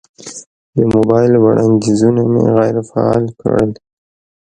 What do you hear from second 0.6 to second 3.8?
د موبایل وړاندیزونه مې غیر فعال کړل.